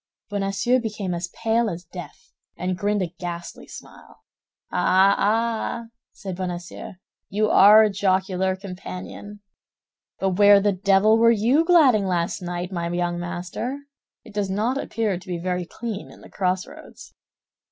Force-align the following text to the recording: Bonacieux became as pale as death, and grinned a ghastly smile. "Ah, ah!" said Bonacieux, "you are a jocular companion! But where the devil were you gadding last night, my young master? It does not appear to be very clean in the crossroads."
Bonacieux 0.31 0.79
became 0.79 1.13
as 1.13 1.27
pale 1.27 1.69
as 1.69 1.83
death, 1.83 2.31
and 2.57 2.75
grinned 2.75 3.03
a 3.03 3.13
ghastly 3.19 3.67
smile. 3.67 4.23
"Ah, 4.71 5.13
ah!" 5.15 5.83
said 6.11 6.35
Bonacieux, 6.35 6.93
"you 7.29 7.51
are 7.51 7.83
a 7.83 7.89
jocular 7.91 8.55
companion! 8.55 9.41
But 10.17 10.39
where 10.39 10.59
the 10.59 10.71
devil 10.73 11.19
were 11.19 11.29
you 11.29 11.63
gadding 11.63 12.07
last 12.07 12.41
night, 12.41 12.71
my 12.71 12.89
young 12.89 13.19
master? 13.19 13.77
It 14.23 14.33
does 14.33 14.49
not 14.49 14.79
appear 14.79 15.19
to 15.19 15.27
be 15.27 15.37
very 15.37 15.67
clean 15.67 16.09
in 16.09 16.21
the 16.21 16.31
crossroads." 16.31 17.13